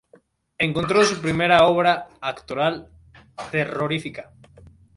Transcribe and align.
Encontró 0.57 1.03
su 1.05 1.21
primera 1.21 1.63
obra 1.67 2.07
actoral 2.21 2.89
"terrorífica". 3.51 4.33